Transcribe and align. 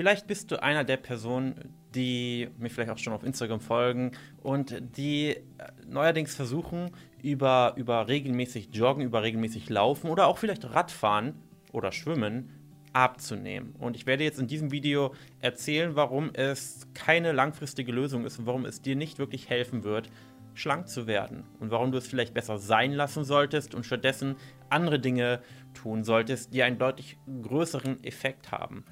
Vielleicht 0.00 0.26
bist 0.26 0.50
du 0.50 0.62
einer 0.62 0.82
der 0.82 0.96
Personen, 0.96 1.74
die 1.94 2.48
mir 2.56 2.70
vielleicht 2.70 2.90
auch 2.90 2.96
schon 2.96 3.12
auf 3.12 3.22
Instagram 3.22 3.60
folgen 3.60 4.12
und 4.42 4.74
die 4.96 5.36
äh, 5.36 5.42
neuerdings 5.86 6.34
versuchen, 6.34 6.90
über, 7.22 7.74
über 7.76 8.08
regelmäßig 8.08 8.70
Joggen, 8.72 9.04
über 9.04 9.22
regelmäßig 9.22 9.68
Laufen 9.68 10.08
oder 10.08 10.26
auch 10.26 10.38
vielleicht 10.38 10.64
Radfahren 10.64 11.34
oder 11.72 11.92
Schwimmen 11.92 12.48
abzunehmen. 12.94 13.74
Und 13.78 13.94
ich 13.94 14.06
werde 14.06 14.24
jetzt 14.24 14.40
in 14.40 14.46
diesem 14.46 14.70
Video 14.70 15.12
erzählen, 15.40 15.96
warum 15.96 16.30
es 16.32 16.88
keine 16.94 17.32
langfristige 17.32 17.92
Lösung 17.92 18.24
ist 18.24 18.38
und 18.38 18.46
warum 18.46 18.64
es 18.64 18.80
dir 18.80 18.96
nicht 18.96 19.18
wirklich 19.18 19.50
helfen 19.50 19.84
wird, 19.84 20.08
schlank 20.54 20.88
zu 20.88 21.08
werden 21.08 21.44
und 21.58 21.70
warum 21.70 21.92
du 21.92 21.98
es 21.98 22.06
vielleicht 22.08 22.32
besser 22.32 22.56
sein 22.56 22.92
lassen 22.92 23.24
solltest 23.24 23.74
und 23.74 23.84
stattdessen 23.84 24.36
andere 24.70 24.98
Dinge 24.98 25.42
tun 25.74 26.04
solltest, 26.04 26.54
die 26.54 26.62
einen 26.62 26.78
deutlich 26.78 27.18
größeren 27.42 28.02
Effekt 28.02 28.50
haben. 28.50 28.86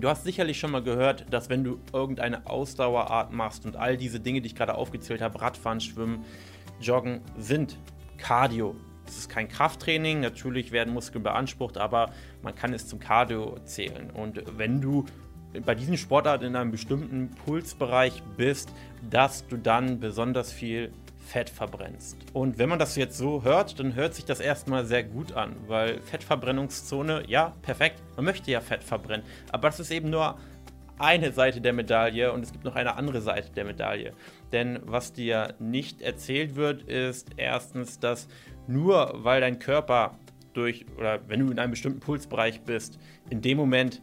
Du 0.00 0.08
hast 0.08 0.24
sicherlich 0.24 0.58
schon 0.58 0.70
mal 0.70 0.82
gehört, 0.82 1.26
dass 1.30 1.50
wenn 1.50 1.62
du 1.62 1.78
irgendeine 1.92 2.46
Ausdauerart 2.46 3.32
machst 3.32 3.66
und 3.66 3.76
all 3.76 3.98
diese 3.98 4.18
Dinge, 4.18 4.40
die 4.40 4.46
ich 4.46 4.54
gerade 4.54 4.74
aufgezählt 4.74 5.20
habe, 5.20 5.38
Radfahren, 5.42 5.78
Schwimmen, 5.78 6.24
Joggen, 6.80 7.20
sind 7.36 7.76
Cardio. 8.16 8.74
Es 9.06 9.18
ist 9.18 9.28
kein 9.28 9.48
Krafttraining, 9.48 10.20
natürlich 10.20 10.72
werden 10.72 10.94
Muskeln 10.94 11.22
beansprucht, 11.22 11.76
aber 11.76 12.14
man 12.40 12.54
kann 12.54 12.72
es 12.72 12.88
zum 12.88 12.98
Cardio 12.98 13.58
zählen. 13.66 14.10
Und 14.10 14.42
wenn 14.56 14.80
du 14.80 15.04
bei 15.66 15.74
diesen 15.74 15.98
Sportarten 15.98 16.46
in 16.46 16.56
einem 16.56 16.70
bestimmten 16.70 17.28
Pulsbereich 17.44 18.22
bist, 18.38 18.72
dass 19.10 19.46
du 19.48 19.58
dann 19.58 20.00
besonders 20.00 20.50
viel 20.50 20.92
Fett 21.30 21.48
verbrennst. 21.48 22.16
Und 22.32 22.58
wenn 22.58 22.68
man 22.68 22.80
das 22.80 22.96
jetzt 22.96 23.16
so 23.16 23.44
hört, 23.44 23.78
dann 23.78 23.94
hört 23.94 24.14
sich 24.14 24.24
das 24.24 24.40
erstmal 24.40 24.84
sehr 24.84 25.04
gut 25.04 25.32
an, 25.34 25.54
weil 25.68 26.00
Fettverbrennungszone, 26.00 27.22
ja, 27.28 27.54
perfekt, 27.62 28.02
man 28.16 28.24
möchte 28.24 28.50
ja 28.50 28.60
Fett 28.60 28.82
verbrennen, 28.82 29.24
aber 29.52 29.68
das 29.68 29.78
ist 29.78 29.92
eben 29.92 30.10
nur 30.10 30.38
eine 30.98 31.30
Seite 31.30 31.60
der 31.60 31.72
Medaille 31.72 32.32
und 32.32 32.42
es 32.42 32.50
gibt 32.50 32.64
noch 32.64 32.74
eine 32.74 32.96
andere 32.96 33.20
Seite 33.20 33.50
der 33.52 33.64
Medaille. 33.64 34.12
Denn 34.50 34.80
was 34.82 35.12
dir 35.12 35.54
nicht 35.60 36.02
erzählt 36.02 36.56
wird, 36.56 36.82
ist 36.82 37.28
erstens, 37.36 38.00
dass 38.00 38.26
nur 38.66 39.12
weil 39.14 39.40
dein 39.40 39.60
Körper 39.60 40.18
durch 40.52 40.84
oder 40.98 41.20
wenn 41.28 41.40
du 41.40 41.52
in 41.52 41.60
einem 41.60 41.70
bestimmten 41.70 42.00
Pulsbereich 42.00 42.62
bist, 42.62 42.98
in 43.30 43.40
dem 43.40 43.56
Moment 43.56 44.02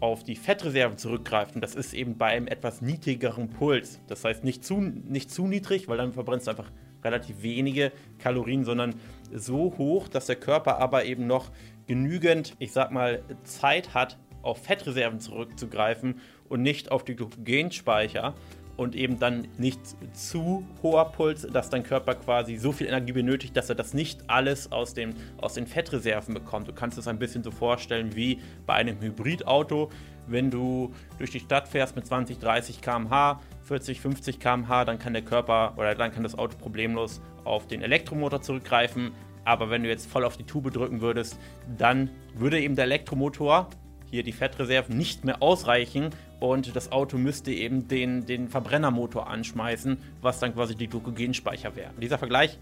auf 0.00 0.24
die 0.24 0.36
Fettreserven 0.36 0.98
zurückgreift, 0.98 1.54
und 1.54 1.60
das 1.60 1.74
ist 1.74 1.94
eben 1.94 2.18
bei 2.18 2.26
einem 2.26 2.46
etwas 2.46 2.82
niedrigeren 2.82 3.48
Puls, 3.50 4.00
das 4.06 4.24
heißt 4.24 4.44
nicht 4.44 4.64
zu, 4.64 4.80
nicht 4.80 5.30
zu 5.30 5.46
niedrig, 5.46 5.88
weil 5.88 5.98
dann 5.98 6.12
verbrennst 6.12 6.46
du 6.46 6.50
einfach 6.50 6.70
relativ 7.02 7.42
wenige 7.42 7.92
Kalorien, 8.18 8.64
sondern 8.64 8.94
so 9.32 9.74
hoch, 9.76 10.08
dass 10.08 10.26
der 10.26 10.36
Körper 10.36 10.78
aber 10.78 11.04
eben 11.04 11.26
noch 11.26 11.50
genügend, 11.86 12.54
ich 12.58 12.72
sag 12.72 12.90
mal, 12.90 13.22
Zeit 13.44 13.94
hat, 13.94 14.18
auf 14.42 14.62
Fettreserven 14.62 15.20
zurückzugreifen 15.20 16.20
und 16.48 16.62
nicht 16.62 16.90
auf 16.90 17.04
die 17.04 17.16
Glykogenspeicher 17.16 18.34
und 18.76 18.94
eben 18.96 19.18
dann 19.18 19.48
nicht 19.58 19.80
zu 20.14 20.66
hoher 20.82 21.12
Puls, 21.12 21.42
dass 21.42 21.70
dein 21.70 21.82
Körper 21.82 22.14
quasi 22.14 22.56
so 22.56 22.72
viel 22.72 22.86
Energie 22.86 23.12
benötigt, 23.12 23.56
dass 23.56 23.68
er 23.68 23.74
das 23.74 23.94
nicht 23.94 24.28
alles 24.28 24.72
aus, 24.72 24.94
dem, 24.94 25.14
aus 25.40 25.54
den 25.54 25.66
Fettreserven 25.66 26.34
bekommt. 26.34 26.68
Du 26.68 26.72
kannst 26.72 26.98
es 26.98 27.06
ein 27.06 27.18
bisschen 27.18 27.42
so 27.42 27.50
vorstellen 27.50 28.14
wie 28.16 28.40
bei 28.66 28.74
einem 28.74 29.00
Hybridauto. 29.00 29.90
Wenn 30.26 30.50
du 30.50 30.92
durch 31.18 31.30
die 31.30 31.40
Stadt 31.40 31.68
fährst 31.68 31.96
mit 31.96 32.06
20, 32.06 32.38
30 32.38 32.80
km/h, 32.80 33.40
40, 33.62 34.00
50 34.00 34.40
km/h, 34.40 34.84
dann 34.84 34.98
kann 34.98 35.12
der 35.12 35.22
Körper 35.22 35.74
oder 35.76 35.94
dann 35.94 36.12
kann 36.12 36.22
das 36.22 36.36
Auto 36.36 36.56
problemlos 36.56 37.20
auf 37.44 37.66
den 37.66 37.82
Elektromotor 37.82 38.40
zurückgreifen. 38.40 39.12
Aber 39.44 39.68
wenn 39.68 39.82
du 39.82 39.90
jetzt 39.90 40.10
voll 40.10 40.24
auf 40.24 40.38
die 40.38 40.44
Tube 40.44 40.72
drücken 40.72 41.02
würdest, 41.02 41.38
dann 41.76 42.10
würde 42.34 42.60
eben 42.60 42.76
der 42.76 42.86
Elektromotor 42.86 43.68
hier 44.14 44.22
die 44.22 44.32
Fettreserven 44.32 44.96
nicht 44.96 45.24
mehr 45.24 45.42
ausreichen 45.42 46.10
und 46.38 46.76
das 46.76 46.92
Auto 46.92 47.18
müsste 47.18 47.50
eben 47.50 47.88
den, 47.88 48.26
den 48.26 48.48
Verbrennermotor 48.48 49.26
anschmeißen, 49.26 49.98
was 50.20 50.38
dann 50.38 50.54
quasi 50.54 50.76
die 50.76 50.86
Glykogenspeicher 50.86 51.74
wäre. 51.74 51.90
Dieser 52.00 52.18
Vergleich, 52.18 52.60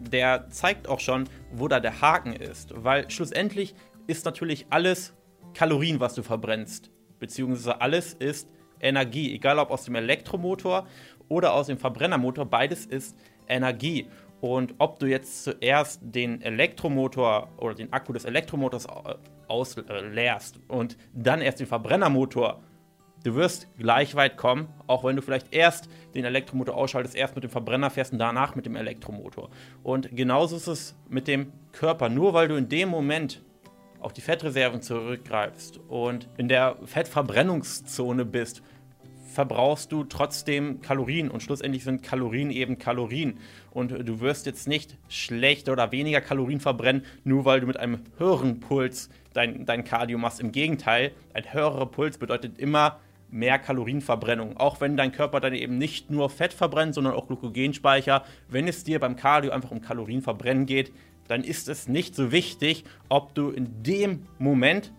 der 0.00 0.48
zeigt 0.48 0.88
auch 0.88 1.00
schon, 1.00 1.28
wo 1.52 1.68
da 1.68 1.78
der 1.78 2.00
Haken 2.00 2.32
ist, 2.32 2.72
weil 2.74 3.10
schlussendlich 3.10 3.74
ist 4.06 4.24
natürlich 4.24 4.66
alles 4.70 5.12
Kalorien, 5.52 6.00
was 6.00 6.14
du 6.14 6.22
verbrennst, 6.22 6.90
beziehungsweise 7.18 7.82
alles 7.82 8.14
ist 8.14 8.48
Energie, 8.80 9.34
egal 9.34 9.58
ob 9.58 9.70
aus 9.70 9.84
dem 9.84 9.94
Elektromotor 9.94 10.86
oder 11.28 11.52
aus 11.52 11.66
dem 11.66 11.76
Verbrennermotor, 11.76 12.46
beides 12.46 12.86
ist 12.86 13.14
Energie. 13.46 14.06
Und 14.40 14.74
ob 14.78 14.98
du 14.98 15.06
jetzt 15.06 15.44
zuerst 15.44 16.00
den 16.02 16.40
Elektromotor 16.42 17.48
oder 17.58 17.74
den 17.74 17.92
Akku 17.92 18.12
des 18.12 18.24
Elektromotors 18.24 18.86
ausleerst 19.48 20.56
äh, 20.56 20.72
und 20.72 20.96
dann 21.12 21.40
erst 21.40 21.60
den 21.60 21.66
Verbrennermotor, 21.66 22.62
du 23.24 23.34
wirst 23.34 23.66
gleich 23.76 24.14
weit 24.14 24.36
kommen, 24.36 24.68
auch 24.86 25.02
wenn 25.02 25.16
du 25.16 25.22
vielleicht 25.22 25.52
erst 25.52 25.88
den 26.14 26.24
Elektromotor 26.24 26.76
ausschaltest, 26.76 27.16
erst 27.16 27.34
mit 27.34 27.44
dem 27.44 27.50
Verbrenner 27.50 27.90
fährst 27.90 28.12
und 28.12 28.18
danach 28.18 28.54
mit 28.54 28.66
dem 28.66 28.76
Elektromotor. 28.76 29.50
Und 29.82 30.14
genauso 30.14 30.56
ist 30.56 30.68
es 30.68 30.96
mit 31.08 31.26
dem 31.26 31.52
Körper. 31.72 32.08
Nur 32.08 32.32
weil 32.32 32.46
du 32.48 32.54
in 32.54 32.68
dem 32.68 32.88
Moment 32.88 33.42
auf 34.00 34.12
die 34.12 34.20
Fettreserven 34.20 34.80
zurückgreifst 34.82 35.80
und 35.88 36.28
in 36.36 36.46
der 36.46 36.76
Fettverbrennungszone 36.84 38.24
bist, 38.24 38.62
verbrauchst 39.28 39.92
du 39.92 40.04
trotzdem 40.04 40.80
Kalorien 40.80 41.30
und 41.30 41.42
schlussendlich 41.42 41.84
sind 41.84 42.02
Kalorien 42.02 42.50
eben 42.50 42.78
Kalorien. 42.78 43.38
Und 43.70 43.90
du 43.90 44.20
wirst 44.20 44.46
jetzt 44.46 44.66
nicht 44.66 44.96
schlechter 45.08 45.72
oder 45.72 45.92
weniger 45.92 46.20
Kalorien 46.20 46.60
verbrennen, 46.60 47.04
nur 47.24 47.44
weil 47.44 47.60
du 47.60 47.66
mit 47.66 47.76
einem 47.76 48.00
höheren 48.18 48.60
Puls 48.60 49.10
dein, 49.34 49.66
dein 49.66 49.84
Cardio 49.84 50.18
machst. 50.18 50.40
Im 50.40 50.52
Gegenteil, 50.52 51.12
ein 51.34 51.52
höherer 51.52 51.86
Puls 51.86 52.18
bedeutet 52.18 52.58
immer 52.58 52.98
mehr 53.30 53.58
Kalorienverbrennung. 53.58 54.56
Auch 54.56 54.80
wenn 54.80 54.96
dein 54.96 55.12
Körper 55.12 55.40
dann 55.40 55.54
eben 55.54 55.78
nicht 55.78 56.10
nur 56.10 56.30
Fett 56.30 56.52
verbrennt, 56.52 56.94
sondern 56.94 57.14
auch 57.14 57.26
Glykogenspeicher. 57.26 58.24
Wenn 58.48 58.66
es 58.66 58.84
dir 58.84 58.98
beim 58.98 59.16
Cardio 59.16 59.52
einfach 59.52 59.70
um 59.70 59.80
Kalorienverbrennen 59.80 60.66
geht, 60.66 60.92
dann 61.28 61.44
ist 61.44 61.68
es 61.68 61.88
nicht 61.88 62.14
so 62.14 62.32
wichtig, 62.32 62.84
ob 63.08 63.34
du 63.34 63.50
in 63.50 63.82
dem 63.82 64.26
Moment 64.38 64.92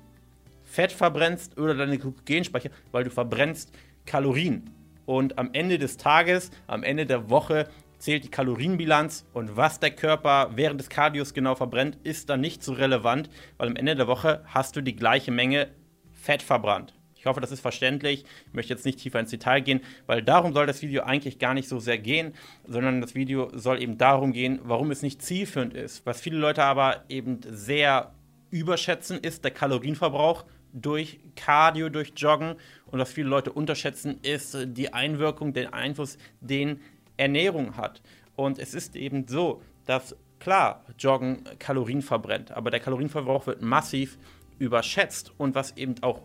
Fett 0.64 0.92
verbrennst 0.92 1.58
oder 1.58 1.74
deine 1.74 1.98
Glykogenspeicher, 1.98 2.70
weil 2.92 3.04
du 3.04 3.10
verbrennst 3.10 3.72
Kalorien. 4.10 4.70
Und 5.06 5.38
am 5.38 5.52
Ende 5.54 5.78
des 5.78 5.98
Tages, 5.98 6.52
am 6.68 6.84
Ende 6.84 7.06
der 7.06 7.30
Woche 7.30 7.70
zählt 8.00 8.24
die 8.24 8.32
Kalorienbilanz 8.32 9.26
und 9.34 9.56
was 9.56 9.80
der 9.80 9.92
Körper 9.92 10.52
während 10.56 10.80
des 10.80 10.90
Kardios 10.90 11.34
genau 11.34 11.56
verbrennt, 11.56 11.98
ist 12.04 12.30
dann 12.30 12.42
nicht 12.42 12.64
so 12.64 12.74
relevant, 12.74 13.30
weil 13.58 13.70
am 13.70 13.76
Ende 13.76 13.96
der 13.96 14.08
Woche 14.08 14.44
hast 14.46 14.76
du 14.76 14.82
die 14.82 14.96
gleiche 14.96 15.32
Menge 15.32 15.68
Fett 16.12 16.42
verbrannt. 16.42 16.94
Ich 17.16 17.26
hoffe, 17.26 17.42
das 17.42 17.52
ist 17.52 17.60
verständlich. 17.60 18.24
Ich 18.48 18.54
möchte 18.54 18.74
jetzt 18.74 18.86
nicht 18.86 19.00
tiefer 19.00 19.20
ins 19.20 19.30
Detail 19.30 19.60
gehen, 19.60 19.82
weil 20.08 20.24
darum 20.24 20.54
soll 20.54 20.66
das 20.66 20.82
Video 20.82 21.04
eigentlich 21.04 21.38
gar 21.38 21.54
nicht 21.54 21.68
so 21.68 21.80
sehr 21.80 21.98
gehen, 21.98 22.34
sondern 22.66 23.02
das 23.02 23.14
Video 23.14 23.52
soll 23.54 23.82
eben 23.82 23.98
darum 23.98 24.32
gehen, 24.32 24.60
warum 24.64 24.90
es 24.90 25.02
nicht 25.02 25.22
zielführend 25.22 25.74
ist. 25.74 26.06
Was 26.06 26.22
viele 26.22 26.38
Leute 26.38 26.64
aber 26.64 27.04
eben 27.10 27.42
sehr 27.48 28.14
überschätzen, 28.52 29.20
ist 29.20 29.44
der 29.44 29.52
Kalorienverbrauch 29.52 30.46
durch 30.74 31.20
Cardio, 31.36 31.90
durch 31.90 32.14
Joggen. 32.16 32.56
Und 32.88 33.00
was 33.00 33.12
viele 33.12 33.30
Leute 33.30 33.52
unterschätzen, 33.52 34.20
ist 34.22 34.58
die 34.66 34.94
Einwirkung, 34.94 35.54
den 35.54 35.74
Einfluss, 35.74 36.18
den 36.42 36.82
Ernährung 37.18 37.78
hat. 37.78 38.02
Und 38.36 38.60
es 38.60 38.74
ist 38.74 38.96
eben 38.96 39.28
so, 39.28 39.62
dass 39.86 40.16
klar, 40.40 40.86
Joggen 40.98 41.44
Kalorien 41.60 42.02
verbrennt, 42.02 42.52
aber 42.52 42.72
der 42.72 42.80
Kalorienverbrauch 42.80 43.48
wird 43.48 43.62
massiv 43.62 44.18
überschätzt. 44.58 45.34
Und 45.38 45.56
was 45.56 45.76
eben 45.78 45.96
auch 46.02 46.22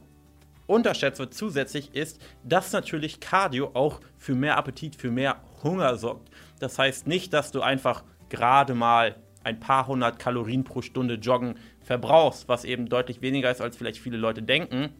unterschätzt 0.66 1.19
wird 1.19 1.34
zusätzlich 1.34 1.94
ist, 1.94 2.21
dass 2.43 2.72
natürlich 2.72 3.21
Cardio 3.21 3.71
auch 3.75 4.00
für 4.16 4.34
mehr 4.34 4.56
Appetit, 4.56 4.97
für 4.97 5.10
mehr 5.10 5.41
Hunger 5.62 5.97
sorgt. 5.97 6.31
Das 6.59 6.78
heißt 6.78 7.06
nicht, 7.06 7.33
dass 7.33 7.53
du 7.53 7.60
einfach 7.60 8.04
gerade 8.28 8.75
mal 8.75 9.16
ein 9.43 9.60
paar 9.60 9.87
hundert 9.87 10.19
Kalorien 10.19 10.65
pro 10.65 10.81
Stunde 10.81 11.15
Joggen 11.15 11.56
verbrauchst, 11.84 12.49
was 12.49 12.65
eben 12.65 12.89
deutlich 12.89 13.22
weniger 13.22 13.51
ist, 13.51 13.60
als 13.60 13.77
vielleicht 13.77 13.98
viele 13.98 14.16
Leute 14.16 14.42
denken. 14.42 14.91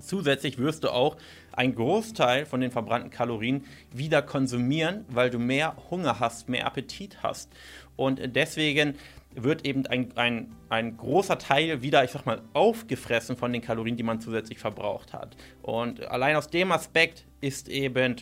Zusätzlich 0.00 0.58
wirst 0.58 0.84
du 0.84 0.90
auch 0.90 1.16
einen 1.52 1.74
Großteil 1.74 2.46
von 2.46 2.60
den 2.60 2.70
verbrannten 2.70 3.10
Kalorien 3.10 3.64
wieder 3.92 4.22
konsumieren, 4.22 5.04
weil 5.08 5.30
du 5.30 5.38
mehr 5.38 5.76
Hunger 5.90 6.18
hast, 6.18 6.48
mehr 6.48 6.66
Appetit 6.66 7.22
hast. 7.22 7.52
Und 7.96 8.20
deswegen 8.34 8.96
wird 9.36 9.64
eben 9.66 9.86
ein, 9.86 10.16
ein, 10.16 10.54
ein 10.68 10.96
großer 10.96 11.38
Teil 11.38 11.82
wieder, 11.82 12.04
ich 12.04 12.10
sag 12.10 12.26
mal, 12.26 12.42
aufgefressen 12.52 13.36
von 13.36 13.52
den 13.52 13.62
Kalorien, 13.62 13.96
die 13.96 14.02
man 14.02 14.20
zusätzlich 14.20 14.58
verbraucht 14.58 15.12
hat. 15.12 15.36
Und 15.62 16.04
allein 16.06 16.36
aus 16.36 16.48
dem 16.48 16.72
Aspekt 16.72 17.24
ist 17.40 17.68
eben 17.68 18.16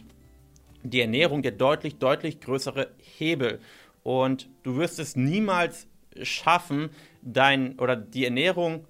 die 0.82 1.00
Ernährung 1.00 1.42
der 1.42 1.52
deutlich, 1.52 1.98
deutlich 1.98 2.40
größere 2.40 2.88
Hebel. 2.98 3.60
Und 4.02 4.48
du 4.62 4.76
wirst 4.76 4.98
es 4.98 5.16
niemals 5.16 5.86
schaffen, 6.22 6.90
dein 7.22 7.78
oder 7.78 7.96
die 7.96 8.24
Ernährung 8.24 8.86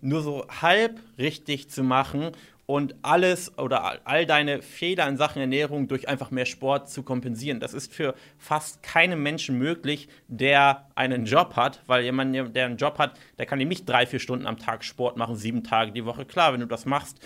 nur 0.00 0.22
so 0.22 0.46
halb 0.60 1.00
richtig 1.18 1.70
zu 1.70 1.82
machen 1.82 2.32
und 2.66 2.94
alles 3.02 3.58
oder 3.58 4.00
all 4.04 4.26
deine 4.26 4.62
Fehler 4.62 5.08
in 5.08 5.16
Sachen 5.16 5.40
Ernährung 5.40 5.88
durch 5.88 6.08
einfach 6.08 6.30
mehr 6.30 6.46
Sport 6.46 6.88
zu 6.90 7.02
kompensieren. 7.02 7.60
Das 7.60 7.74
ist 7.74 7.92
für 7.92 8.14
fast 8.38 8.82
keinen 8.82 9.22
Menschen 9.22 9.58
möglich, 9.58 10.08
der 10.28 10.88
einen 10.94 11.24
Job 11.24 11.56
hat, 11.56 11.82
weil 11.86 12.02
jemand, 12.02 12.34
der 12.56 12.66
einen 12.66 12.76
Job 12.76 12.98
hat, 12.98 13.18
der 13.38 13.46
kann 13.46 13.58
nicht 13.58 13.88
drei, 13.88 14.06
vier 14.06 14.20
Stunden 14.20 14.46
am 14.46 14.58
Tag 14.58 14.84
Sport 14.84 15.16
machen, 15.16 15.36
sieben 15.36 15.64
Tage 15.64 15.92
die 15.92 16.04
Woche. 16.04 16.24
Klar, 16.24 16.52
wenn 16.52 16.60
du 16.60 16.66
das 16.66 16.86
machst, 16.86 17.18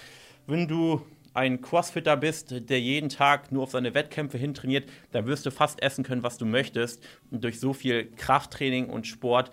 wenn 0.46 0.68
du 0.68 1.02
ein 1.36 1.60
Crossfitter 1.60 2.16
bist, 2.16 2.68
der 2.70 2.80
jeden 2.80 3.10
Tag 3.10 3.52
nur 3.52 3.64
auf 3.64 3.70
seine 3.70 3.92
Wettkämpfe 3.92 4.38
hintrainiert, 4.38 4.88
dann 5.12 5.26
wirst 5.26 5.44
du 5.44 5.50
fast 5.50 5.82
essen 5.82 6.02
können, 6.02 6.22
was 6.22 6.38
du 6.38 6.46
möchtest. 6.46 7.06
Und 7.30 7.44
durch 7.44 7.60
so 7.60 7.74
viel 7.74 8.10
Krafttraining 8.16 8.88
und 8.88 9.06
Sport, 9.06 9.50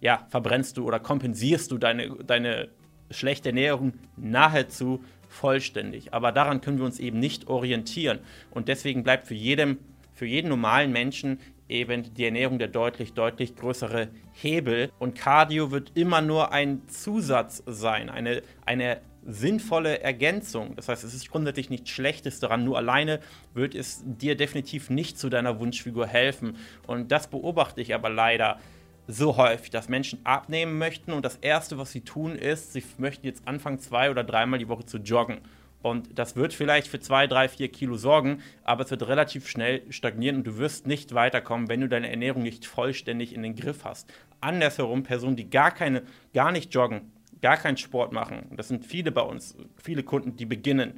ja, 0.00 0.26
verbrennst 0.28 0.76
du 0.76 0.86
oder 0.86 1.00
kompensierst 1.00 1.70
du 1.70 1.78
deine, 1.78 2.08
deine 2.24 2.68
schlechte 3.10 3.50
Ernährung 3.50 3.94
nahezu 4.16 5.02
vollständig. 5.28 6.14
Aber 6.14 6.32
daran 6.32 6.60
können 6.60 6.78
wir 6.78 6.84
uns 6.84 6.98
eben 6.98 7.18
nicht 7.18 7.48
orientieren. 7.48 8.20
Und 8.50 8.68
deswegen 8.68 9.02
bleibt 9.02 9.26
für, 9.26 9.34
jedem, 9.34 9.78
für 10.14 10.26
jeden 10.26 10.48
normalen 10.48 10.92
Menschen 10.92 11.40
eben 11.68 12.14
die 12.14 12.24
Ernährung 12.24 12.58
der 12.58 12.68
deutlich, 12.68 13.12
deutlich 13.12 13.56
größere 13.56 14.08
Hebel. 14.32 14.90
Und 14.98 15.16
Cardio 15.16 15.70
wird 15.70 15.92
immer 15.94 16.20
nur 16.20 16.52
ein 16.52 16.86
Zusatz 16.88 17.62
sein, 17.66 18.08
eine, 18.08 18.42
eine 18.64 19.00
sinnvolle 19.26 20.00
Ergänzung. 20.00 20.76
Das 20.76 20.88
heißt, 20.88 21.02
es 21.02 21.12
ist 21.12 21.30
grundsätzlich 21.30 21.68
nichts 21.68 21.90
Schlechtes 21.90 22.38
daran, 22.38 22.64
nur 22.64 22.76
alleine 22.76 23.20
wird 23.54 23.74
es 23.74 24.02
dir 24.04 24.36
definitiv 24.36 24.88
nicht 24.88 25.18
zu 25.18 25.28
deiner 25.28 25.58
Wunschfigur 25.58 26.06
helfen. 26.06 26.56
Und 26.86 27.10
das 27.10 27.26
beobachte 27.26 27.80
ich 27.80 27.94
aber 27.94 28.08
leider 28.08 28.60
so 29.08 29.36
häufig, 29.36 29.70
dass 29.70 29.88
Menschen 29.88 30.18
abnehmen 30.24 30.78
möchten 30.78 31.12
und 31.12 31.24
das 31.24 31.36
Erste, 31.36 31.78
was 31.78 31.92
sie 31.92 32.00
tun, 32.00 32.36
ist, 32.36 32.72
sie 32.72 32.82
möchten 32.98 33.26
jetzt 33.26 33.46
anfangen, 33.46 33.78
zwei 33.78 34.10
oder 34.10 34.24
dreimal 34.24 34.58
die 34.58 34.68
Woche 34.68 34.84
zu 34.84 34.98
joggen. 34.98 35.38
Und 35.82 36.18
das 36.18 36.34
wird 36.34 36.52
vielleicht 36.52 36.88
für 36.88 36.98
zwei, 36.98 37.28
drei, 37.28 37.48
vier 37.48 37.68
Kilo 37.68 37.96
sorgen, 37.96 38.42
aber 38.64 38.84
es 38.84 38.90
wird 38.90 39.06
relativ 39.06 39.46
schnell 39.48 39.82
stagnieren 39.90 40.36
und 40.36 40.46
du 40.46 40.58
wirst 40.58 40.86
nicht 40.86 41.14
weiterkommen, 41.14 41.68
wenn 41.68 41.80
du 41.80 41.88
deine 41.88 42.10
Ernährung 42.10 42.42
nicht 42.42 42.66
vollständig 42.66 43.34
in 43.34 43.42
den 43.42 43.54
Griff 43.54 43.84
hast. 43.84 44.12
Andersherum, 44.40 45.04
Personen, 45.04 45.36
die 45.36 45.48
gar 45.48 45.70
keine, 45.70 46.02
gar 46.34 46.50
nicht 46.50 46.74
joggen, 46.74 47.12
gar 47.40 47.56
keinen 47.56 47.76
Sport 47.76 48.12
machen, 48.12 48.46
das 48.56 48.68
sind 48.68 48.84
viele 48.84 49.12
bei 49.12 49.20
uns, 49.20 49.56
viele 49.76 50.02
Kunden, 50.02 50.36
die 50.36 50.46
beginnen, 50.46 50.94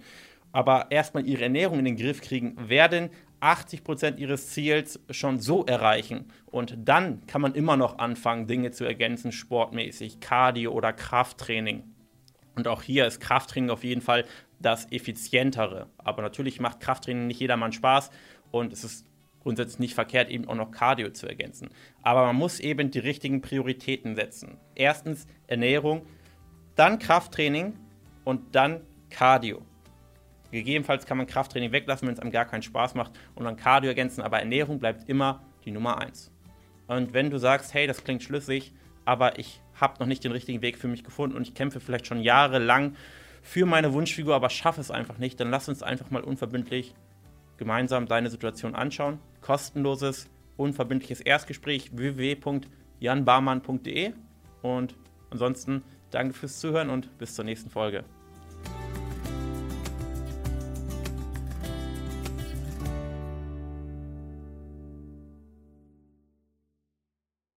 aber 0.53 0.87
erstmal 0.91 1.27
ihre 1.27 1.43
Ernährung 1.43 1.81
in 1.81 1.85
den 1.85 1.97
Griff 1.97 2.23
kriegen, 2.23 2.57
werden 2.69 3.11
80 3.41 3.85
Prozent 3.85 4.19
ihres 4.19 4.51
Ziels 4.51 5.01
schon 5.11 5.41
so 5.41 5.65
erreichen. 5.65 6.33
Und 6.47 6.77
dann 6.85 7.27
kann 7.27 7.41
man 7.41 7.55
immer 7.55 7.77
noch 7.77 7.99
anfangen, 7.99 8.47
Dinge 8.47 8.71
zu 8.71 8.85
ergänzen, 8.85 9.33
sportmäßig, 9.33 10.21
Cardio 10.21 10.73
oder 10.73 10.93
Krafttraining. 10.93 11.85
Und 12.57 12.67
auch 12.67 12.83
hier 12.83 13.07
ist 13.07 13.21
Krafttraining 13.21 13.71
auf 13.71 13.85
jeden 13.85 14.01
Fall 14.01 14.25
das 14.59 14.91
effizientere. 14.91 15.87
Aber 15.99 16.23
natürlich 16.23 16.61
macht 16.61 16.81
Krafttraining 16.81 17.27
nicht 17.27 17.41
jedermann 17.41 17.73
Spaß 17.73 18.11
und 18.51 18.73
es 18.73 18.83
ist 18.83 19.07
grundsätzlich 19.41 19.79
nicht 19.79 19.95
verkehrt, 19.95 20.31
eben 20.31 20.49
auch 20.49 20.57
noch 20.57 20.71
Cardio 20.71 21.11
zu 21.11 21.29
ergänzen. 21.29 21.71
Aber 22.03 22.27
man 22.27 22.37
muss 22.37 22.61
eben 22.61 22.91
die 22.91 22.99
richtigen 22.99 23.41
Prioritäten 23.41 24.17
setzen. 24.17 24.59
Erstens 24.75 25.27
Ernährung, 25.47 26.07
dann 26.75 26.99
Krafttraining 26.99 27.75
und 28.25 28.55
dann 28.55 28.81
Cardio. 29.11 29.63
Gegebenenfalls 30.51 31.07
kann 31.07 31.19
man 31.19 31.27
Krafttraining 31.27 31.73
weglassen, 31.73 32.09
wenn 32.09 32.15
es 32.15 32.21
einem 32.21 32.31
gar 32.31 32.47
keinen 32.47 32.63
Spaß 32.63 32.95
macht 32.95 33.13
und 33.35 33.45
dann 33.45 33.57
Cardio 33.57 33.89
ergänzen, 33.89 34.23
aber 34.23 34.39
Ernährung 34.39 34.79
bleibt 34.79 35.09
immer 35.09 35.43
die 35.65 35.71
Nummer 35.71 35.99
eins. 35.99 36.33
Und 36.87 37.13
wenn 37.13 37.31
du 37.31 37.39
sagst, 37.39 37.75
hey, 37.75 37.87
das 37.87 38.03
klingt 38.03 38.23
schlüssig, 38.23 38.73
aber 39.05 39.39
ich 39.39 39.61
habe 39.75 39.97
noch 40.01 40.07
nicht 40.07 40.25
den 40.25 40.33
richtigen 40.33 40.63
Weg 40.63 40.79
für 40.79 40.89
mich 40.89 41.05
gefunden 41.05 41.37
und 41.37 41.43
ich 41.43 41.55
kämpfe 41.55 41.81
vielleicht 41.81 42.07
schon 42.07 42.21
jahrelang 42.21 42.97
für 43.43 43.67
meine 43.67 43.93
Wunschfigur, 43.93 44.35
aber 44.35 44.49
schaffe 44.51 44.81
es 44.81 44.91
einfach 44.91 45.19
nicht, 45.19 45.39
dann 45.41 45.51
lass 45.51 45.69
uns 45.69 45.83
einfach 45.83 46.11
mal 46.11 46.23
unverbindlich 46.23 46.95
gemeinsam 47.57 48.07
deine 48.07 48.31
Situation 48.31 48.75
anschauen. 48.75 49.19
Kostenloses, 49.41 50.29
unverbindliches 50.57 51.21
Erstgespräch 51.21 51.97
www.janbarmann.de 51.97 54.13
und 54.63 54.97
ansonsten 55.31 55.83
danke 56.11 56.35
fürs 56.35 56.59
Zuhören 56.61 56.91
und 56.91 57.17
bis 57.19 57.35
zur 57.35 57.45
nächsten 57.45 57.71
Folge. 57.71 58.05